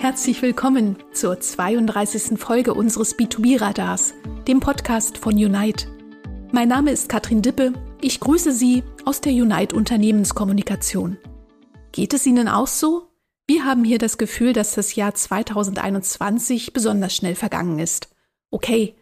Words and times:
Herzlich 0.00 0.40
willkommen 0.40 0.96
zur 1.12 1.38
32. 1.38 2.40
Folge 2.40 2.72
unseres 2.72 3.18
B2B-Radars, 3.18 4.14
dem 4.48 4.58
Podcast 4.58 5.18
von 5.18 5.34
Unite. 5.34 5.88
Mein 6.52 6.68
Name 6.68 6.90
ist 6.90 7.10
Katrin 7.10 7.42
Dippe. 7.42 7.74
Ich 8.00 8.18
grüße 8.18 8.50
Sie 8.50 8.82
aus 9.04 9.20
der 9.20 9.34
Unite 9.34 9.76
Unternehmenskommunikation. 9.76 11.18
Geht 11.92 12.14
es 12.14 12.24
Ihnen 12.24 12.48
auch 12.48 12.66
so? 12.66 13.10
Wir 13.46 13.66
haben 13.66 13.84
hier 13.84 13.98
das 13.98 14.16
Gefühl, 14.16 14.54
dass 14.54 14.74
das 14.74 14.94
Jahr 14.94 15.14
2021 15.14 16.72
besonders 16.72 17.14
schnell 17.14 17.34
vergangen 17.34 17.78
ist. 17.78 18.08
Okay, 18.50 18.94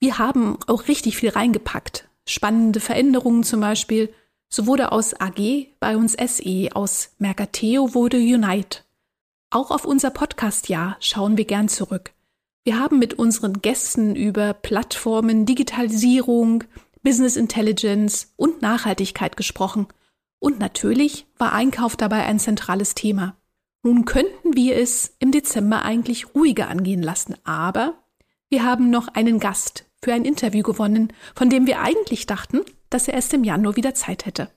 wir 0.00 0.16
haben 0.16 0.56
auch 0.68 0.88
richtig 0.88 1.18
viel 1.18 1.28
reingepackt. 1.28 2.08
Spannende 2.26 2.80
Veränderungen 2.80 3.42
zum 3.44 3.60
Beispiel. 3.60 4.08
So 4.48 4.66
wurde 4.66 4.90
aus 4.90 5.12
AG 5.20 5.66
bei 5.80 5.98
uns 5.98 6.14
SE, 6.14 6.70
aus 6.72 7.10
Mercateo 7.18 7.92
wurde 7.92 8.16
Unite. 8.16 8.85
Auch 9.50 9.70
auf 9.70 9.84
unser 9.84 10.10
Podcast-Jahr 10.10 10.96
schauen 11.00 11.36
wir 11.36 11.44
gern 11.44 11.68
zurück. 11.68 12.12
Wir 12.64 12.80
haben 12.80 12.98
mit 12.98 13.14
unseren 13.14 13.62
Gästen 13.62 14.16
über 14.16 14.54
Plattformen, 14.54 15.46
Digitalisierung, 15.46 16.64
Business 17.02 17.36
Intelligence 17.36 18.32
und 18.34 18.60
Nachhaltigkeit 18.60 19.36
gesprochen. 19.36 19.86
Und 20.40 20.58
natürlich 20.58 21.26
war 21.38 21.52
Einkauf 21.52 21.96
dabei 21.96 22.24
ein 22.24 22.40
zentrales 22.40 22.94
Thema. 22.94 23.36
Nun 23.84 24.04
könnten 24.04 24.56
wir 24.56 24.76
es 24.76 25.14
im 25.20 25.30
Dezember 25.30 25.82
eigentlich 25.82 26.34
ruhiger 26.34 26.68
angehen 26.68 27.02
lassen, 27.02 27.36
aber 27.44 27.94
wir 28.50 28.64
haben 28.64 28.90
noch 28.90 29.06
einen 29.08 29.38
Gast 29.38 29.86
für 30.02 30.12
ein 30.12 30.24
Interview 30.24 30.64
gewonnen, 30.64 31.12
von 31.36 31.50
dem 31.50 31.68
wir 31.68 31.80
eigentlich 31.80 32.26
dachten, 32.26 32.62
dass 32.90 33.06
er 33.06 33.14
erst 33.14 33.32
im 33.32 33.44
Januar 33.44 33.76
wieder 33.76 33.94
Zeit 33.94 34.26
hätte. 34.26 34.50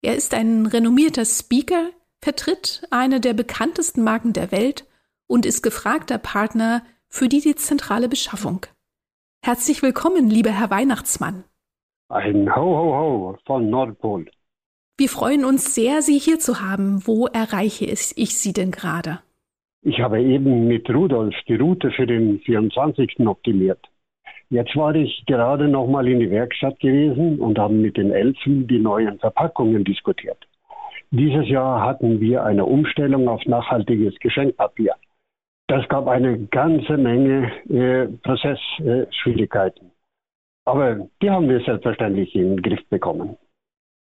Er 0.00 0.16
ist 0.16 0.32
ein 0.32 0.64
renommierter 0.64 1.26
Speaker, 1.26 1.90
vertritt 2.22 2.86
eine 2.90 3.20
der 3.20 3.34
bekanntesten 3.34 4.02
Marken 4.02 4.32
der 4.32 4.52
Welt 4.52 4.86
und 5.26 5.44
ist 5.44 5.62
gefragter 5.62 6.18
Partner 6.18 6.82
für 7.08 7.28
die 7.28 7.40
dezentrale 7.40 8.08
Beschaffung. 8.08 8.64
Herzlich 9.44 9.82
willkommen, 9.82 10.30
lieber 10.30 10.50
Herr 10.50 10.70
Weihnachtsmann. 10.70 11.44
Ein 12.08 12.54
Ho 12.54 12.62
Ho 12.62 12.94
Ho 12.96 13.38
von 13.44 13.68
Nordpol. 13.68 14.30
Wir 14.98 15.08
freuen 15.08 15.44
uns 15.44 15.74
sehr, 15.74 16.00
Sie 16.02 16.18
hier 16.18 16.38
zu 16.38 16.60
haben. 16.60 17.06
Wo 17.06 17.26
erreiche 17.26 17.86
ich 17.86 18.38
Sie 18.38 18.52
denn 18.52 18.70
gerade? 18.70 19.18
Ich 19.84 19.98
habe 19.98 20.22
eben 20.22 20.68
mit 20.68 20.88
Rudolf 20.90 21.34
die 21.48 21.56
Route 21.56 21.90
für 21.90 22.06
den 22.06 22.38
24. 22.40 23.26
optimiert. 23.26 23.80
Jetzt 24.48 24.76
war 24.76 24.94
ich 24.94 25.24
gerade 25.26 25.66
nochmal 25.66 26.06
in 26.06 26.20
die 26.20 26.30
Werkstatt 26.30 26.78
gewesen 26.78 27.40
und 27.40 27.58
haben 27.58 27.80
mit 27.80 27.96
den 27.96 28.12
Elfen 28.12 28.68
die 28.68 28.78
neuen 28.78 29.18
Verpackungen 29.18 29.82
diskutiert. 29.82 30.46
Dieses 31.14 31.46
Jahr 31.46 31.82
hatten 31.82 32.20
wir 32.20 32.42
eine 32.42 32.64
Umstellung 32.64 33.28
auf 33.28 33.44
nachhaltiges 33.44 34.18
Geschenkpapier. 34.18 34.94
Das 35.68 35.86
gab 35.88 36.08
eine 36.08 36.46
ganze 36.46 36.96
Menge 36.96 37.52
äh, 37.68 38.08
Prozessschwierigkeiten. 38.22 39.88
Äh, 39.88 39.90
Aber 40.64 41.08
die 41.20 41.30
haben 41.30 41.50
wir 41.50 41.60
selbstverständlich 41.60 42.34
in 42.34 42.56
den 42.56 42.62
Griff 42.62 42.80
bekommen. 42.88 43.36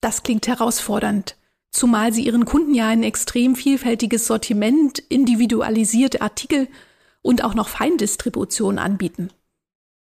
Das 0.01 0.23
klingt 0.23 0.47
herausfordernd, 0.47 1.37
zumal 1.69 2.11
Sie 2.11 2.25
Ihren 2.25 2.45
Kunden 2.45 2.73
ja 2.73 2.87
ein 2.89 3.03
extrem 3.03 3.53
vielfältiges 3.53 4.25
Sortiment, 4.25 4.97
individualisierte 4.97 6.21
Artikel 6.21 6.67
und 7.21 7.43
auch 7.43 7.53
noch 7.53 7.67
Feindistribution 7.67 8.79
anbieten. 8.79 9.29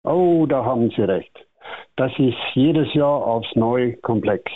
Oh, 0.02 0.44
da 0.46 0.64
haben 0.64 0.90
Sie 0.90 1.02
recht. 1.02 1.36
Das 1.94 2.10
ist 2.18 2.36
jedes 2.54 2.92
Jahr 2.94 3.24
aufs 3.26 3.54
Neue 3.54 3.96
komplex. 3.98 4.50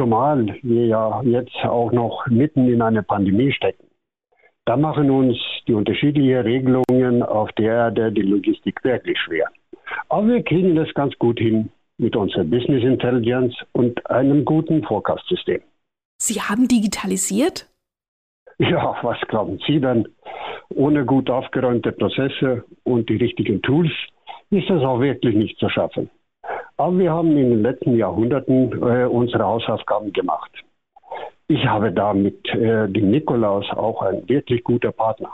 Zumal 0.00 0.56
wir 0.62 0.86
ja 0.86 1.20
jetzt 1.24 1.54
auch 1.62 1.92
noch 1.92 2.26
mitten 2.28 2.72
in 2.72 2.80
einer 2.80 3.02
Pandemie 3.02 3.52
stecken. 3.52 3.86
Da 4.64 4.74
machen 4.74 5.10
uns 5.10 5.36
die 5.68 5.74
unterschiedlichen 5.74 6.38
Regelungen 6.38 7.22
auf 7.22 7.52
der 7.58 7.70
Erde 7.70 8.10
die 8.10 8.22
Logistik 8.22 8.82
wirklich 8.82 9.18
schwer. 9.18 9.50
Aber 10.08 10.26
wir 10.26 10.42
kriegen 10.42 10.74
das 10.74 10.88
ganz 10.94 11.12
gut 11.18 11.38
hin 11.38 11.68
mit 11.98 12.16
unserer 12.16 12.44
Business 12.44 12.82
Intelligence 12.82 13.54
und 13.72 14.10
einem 14.10 14.46
guten 14.46 14.82
Forecast-System. 14.84 15.60
Sie 16.16 16.40
haben 16.40 16.66
digitalisiert? 16.66 17.66
Ja, 18.56 18.96
was 19.02 19.20
glauben 19.28 19.58
Sie 19.66 19.80
denn? 19.80 20.08
Ohne 20.70 21.04
gut 21.04 21.28
aufgeräumte 21.28 21.92
Prozesse 21.92 22.64
und 22.84 23.10
die 23.10 23.16
richtigen 23.16 23.60
Tools 23.60 23.92
ist 24.48 24.70
das 24.70 24.82
auch 24.82 25.00
wirklich 25.00 25.36
nicht 25.36 25.58
zu 25.58 25.68
schaffen. 25.68 26.08
Aber 26.80 26.98
wir 26.98 27.12
haben 27.12 27.36
in 27.36 27.50
den 27.50 27.62
letzten 27.62 27.94
Jahrhunderten 27.94 28.72
äh, 28.72 29.04
unsere 29.04 29.44
Hausaufgaben 29.44 30.14
gemacht. 30.14 30.50
Ich 31.46 31.62
habe 31.66 31.92
da 31.92 32.14
mit 32.14 32.48
äh, 32.54 32.88
dem 32.88 33.10
Nikolaus 33.10 33.68
auch 33.72 34.00
ein 34.00 34.26
wirklich 34.26 34.64
guter 34.64 34.90
Partner. 34.90 35.30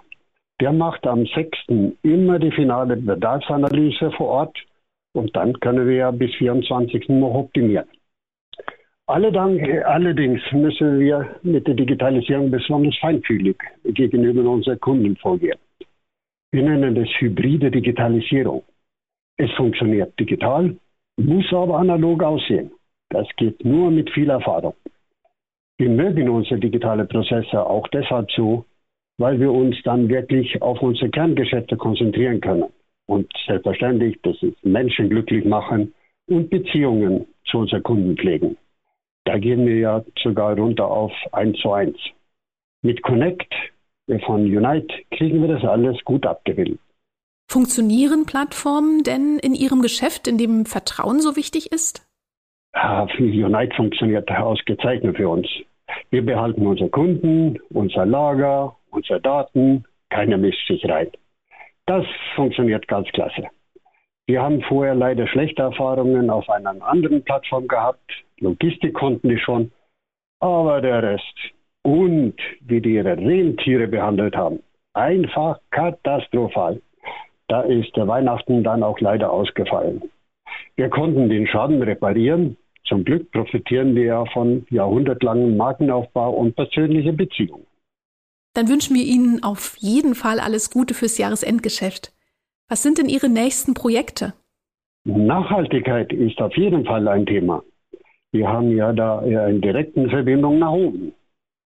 Der 0.61 0.73
macht 0.73 1.07
am 1.07 1.25
6. 1.25 1.57
immer 2.03 2.41
die 2.41 2.51
finale 2.51 2.97
Bedarfsanalyse 2.97 4.11
vor 4.17 4.27
Ort 4.27 4.59
und 5.13 5.37
dann 5.37 5.53
können 5.61 5.87
wir 5.87 5.95
ja 5.95 6.11
bis 6.11 6.35
24. 6.35 7.11
noch 7.11 7.35
optimieren. 7.35 7.87
Allerdings 9.07 10.41
müssen 10.51 10.99
wir 10.99 11.37
mit 11.43 11.65
der 11.69 11.75
Digitalisierung 11.75 12.51
besonders 12.51 12.99
feinfühlig 12.99 13.57
gegenüber 13.85 14.51
unseren 14.51 14.81
Kunden 14.81 15.15
vorgehen. 15.15 15.61
Wir 16.51 16.65
nennen 16.65 16.97
das 16.97 17.09
hybride 17.21 17.71
Digitalisierung. 17.71 18.65
Es 19.37 19.53
funktioniert 19.53 20.19
digital, 20.19 20.75
muss 21.17 21.53
aber 21.53 21.79
analog 21.79 22.23
aussehen. 22.23 22.71
Das 23.11 23.27
geht 23.37 23.65
nur 23.65 23.91
mit 23.91 24.11
viel 24.11 24.31
Erfahrung. 24.31 24.75
Wir 25.79 25.91
mögen 25.91 26.29
unsere 26.29 26.59
digitale 26.59 27.05
Prozesse 27.05 27.65
auch 27.65 27.87
deshalb 27.89 28.31
so, 28.33 28.65
weil 29.19 29.39
wir 29.41 29.53
uns 29.53 29.77
dann 29.85 30.09
wirklich 30.09 30.61
auf 30.63 30.81
unsere 30.83 31.11
Kerngeschäfte 31.11 31.77
konzentrieren 31.77 32.41
können. 32.41 32.71
Und 33.07 33.31
selbstverständlich, 33.47 34.19
das 34.23 34.43
ist 34.43 34.65
Menschen 34.65 35.11
glücklich 35.11 35.45
machen 35.45 35.95
und 36.29 36.51
Beziehungen 36.51 37.27
zu 37.45 37.59
unseren 37.59 37.83
Kunden 37.83 38.17
pflegen. 38.17 38.57
Da 39.25 39.39
gehen 39.39 39.67
wir 39.67 39.77
ja 39.77 40.05
sogar 40.23 40.59
runter 40.59 40.87
auf 40.87 41.13
1 41.33 41.59
zu 41.59 41.73
1. 41.73 41.97
Mit 42.83 43.03
Connect 43.03 43.53
von 44.25 44.43
Unite 44.43 44.95
kriegen 45.11 45.41
wir 45.41 45.49
das 45.49 45.65
alles 45.65 46.03
gut 46.05 46.27
abgebildet. 46.27 46.81
Funktionieren 47.49 48.27
Plattformen 48.27 49.03
denn 49.03 49.39
in 49.39 49.55
Ihrem 49.55 49.81
Geschäft, 49.81 50.27
in 50.27 50.37
dem 50.37 50.67
Vertrauen 50.67 51.21
so 51.21 51.37
wichtig 51.37 51.73
ist? 51.73 52.07
Ja, 52.75 53.07
Unite 53.19 53.75
funktioniert 53.75 54.31
ausgezeichnet 54.31 55.17
für 55.17 55.29
uns. 55.29 55.49
Wir 56.11 56.25
behalten 56.25 56.67
unsere 56.67 56.91
Kunden, 56.91 57.59
unser 57.71 58.05
Lager, 58.05 58.77
unsere 58.91 59.21
Daten, 59.21 59.85
keiner 60.11 60.37
mischt 60.37 60.67
sich 60.67 60.85
rein. 60.89 61.09
Das 61.87 62.05
funktioniert 62.35 62.89
ganz 62.89 63.09
klasse. 63.09 63.45
Wir 64.27 64.43
haben 64.43 64.61
vorher 64.63 64.97
leider 64.97 65.29
schlechte 65.29 65.63
Erfahrungen 65.63 66.31
auf 66.31 66.51
einer 66.51 66.75
anderen 66.83 67.23
Plattform 67.23 67.69
gehabt. 67.69 68.11
Logistik 68.41 68.95
konnten 68.95 69.29
die 69.29 69.39
schon, 69.39 69.71
aber 70.41 70.81
der 70.81 71.03
Rest 71.03 71.39
und 71.83 72.35
wie 72.61 72.81
die 72.81 72.95
ihre 72.95 73.17
Rentiere 73.17 73.87
behandelt 73.87 74.37
haben, 74.37 74.59
einfach 74.95 75.61
katastrophal. 75.71 76.83
Da 77.49 77.63
ist 77.63 77.95
der 77.97 78.09
Weihnachten 78.09 78.65
dann 78.65 78.83
auch 78.83 79.01
leider 79.01 79.31
ausgefallen. 79.31 80.03
Wir 80.75 80.89
konnten 80.89 81.29
den 81.29 81.47
Schaden 81.47 81.83
reparieren. 81.83 82.57
Zum 82.85 83.05
Glück 83.05 83.31
profitieren 83.33 83.95
wir 83.95 84.05
ja 84.05 84.25
von 84.27 84.67
jahrhundertlangem 84.71 85.57
Markenaufbau 85.57 86.33
und 86.33 86.55
persönlichen 86.55 87.17
Beziehungen. 87.17 87.67
Dann 88.55 88.69
wünschen 88.69 88.97
wir 88.97 89.05
Ihnen 89.05 89.43
auf 89.43 89.77
jeden 89.79 90.15
Fall 90.15 90.41
alles 90.41 90.71
Gute 90.71 90.95
fürs 90.95 91.19
Jahresendgeschäft. 91.19 92.13
Was 92.69 92.83
sind 92.83 92.99
denn 92.99 93.09
Ihre 93.09 93.29
nächsten 93.29 93.75
Projekte? 93.75 94.33
Nachhaltigkeit 95.05 96.13
ist 96.13 96.41
auf 96.41 96.57
jeden 96.57 96.85
Fall 96.85 97.07
ein 97.07 97.27
Thema. 97.27 97.63
Wir 98.33 98.49
haben 98.49 98.77
ja 98.77 98.93
da 98.93 99.21
eine 99.21 99.61
direkte 99.61 100.09
Verbindung 100.09 100.59
nach 100.59 100.73
oben. 100.73 101.13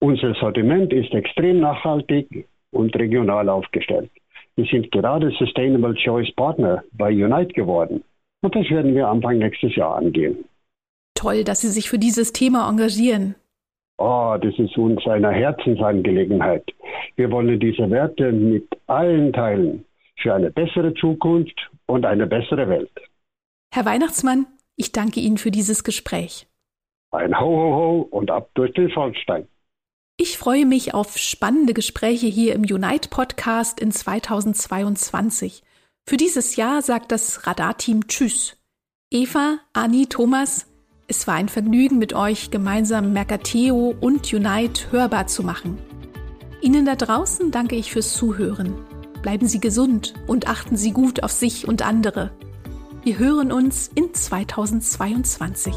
Unser 0.00 0.34
Sortiment 0.34 0.92
ist 0.92 1.12
extrem 1.12 1.60
nachhaltig 1.60 2.48
und 2.70 2.94
regional 2.96 3.48
aufgestellt. 3.48 4.10
Wir 4.58 4.66
sind 4.66 4.90
gerade 4.90 5.30
Sustainable 5.38 5.94
Choice 5.94 6.34
Partner 6.34 6.82
bei 6.90 7.10
Unite 7.10 7.52
geworden. 7.52 8.02
Und 8.42 8.56
das 8.56 8.68
werden 8.70 8.92
wir 8.92 9.06
Anfang 9.06 9.38
nächstes 9.38 9.76
Jahr 9.76 9.94
angehen. 9.94 10.44
Toll, 11.14 11.44
dass 11.44 11.60
Sie 11.60 11.68
sich 11.68 11.88
für 11.88 11.98
dieses 12.00 12.32
Thema 12.32 12.68
engagieren. 12.68 13.36
Oh, 13.98 14.36
das 14.42 14.58
ist 14.58 14.76
uns 14.76 15.06
eine 15.06 15.30
Herzensangelegenheit. 15.30 16.64
Wir 17.14 17.30
wollen 17.30 17.60
diese 17.60 17.88
Werte 17.88 18.32
mit 18.32 18.66
allen 18.88 19.32
teilen 19.32 19.84
für 20.16 20.34
eine 20.34 20.50
bessere 20.50 20.92
Zukunft 20.94 21.70
und 21.86 22.04
eine 22.04 22.26
bessere 22.26 22.68
Welt. 22.68 22.90
Herr 23.72 23.84
Weihnachtsmann, 23.84 24.46
ich 24.74 24.90
danke 24.90 25.20
Ihnen 25.20 25.38
für 25.38 25.52
dieses 25.52 25.84
Gespräch. 25.84 26.48
Ein 27.12 27.38
Ho, 27.38 27.46
Ho, 27.46 27.76
Ho 27.76 28.08
und 28.10 28.32
ab 28.32 28.50
durch 28.54 28.72
den 28.72 28.90
Schornstein. 28.90 29.46
Ich 30.20 30.36
freue 30.36 30.66
mich 30.66 30.94
auf 30.94 31.16
spannende 31.16 31.72
Gespräche 31.72 32.26
hier 32.26 32.56
im 32.56 32.62
Unite 32.62 33.08
Podcast 33.08 33.78
in 33.78 33.92
2022. 33.92 35.62
Für 36.08 36.16
dieses 36.16 36.56
Jahr 36.56 36.82
sagt 36.82 37.12
das 37.12 37.46
Radarteam 37.46 38.08
Tschüss. 38.08 38.56
Eva, 39.12 39.58
Anni, 39.72 40.06
Thomas, 40.06 40.66
es 41.06 41.28
war 41.28 41.34
ein 41.36 41.48
Vergnügen 41.48 41.98
mit 41.98 42.14
euch 42.14 42.50
gemeinsam 42.50 43.12
Mercateo 43.12 43.94
und 44.00 44.32
Unite 44.32 44.90
hörbar 44.90 45.28
zu 45.28 45.44
machen. 45.44 45.78
Ihnen 46.62 46.84
da 46.84 46.96
draußen 46.96 47.52
danke 47.52 47.76
ich 47.76 47.92
fürs 47.92 48.14
Zuhören. 48.14 48.74
Bleiben 49.22 49.46
Sie 49.46 49.60
gesund 49.60 50.14
und 50.26 50.48
achten 50.48 50.76
Sie 50.76 50.90
gut 50.90 51.22
auf 51.22 51.30
sich 51.30 51.68
und 51.68 51.82
andere. 51.82 52.32
Wir 53.04 53.18
hören 53.20 53.52
uns 53.52 53.88
in 53.94 54.12
2022. 54.12 55.72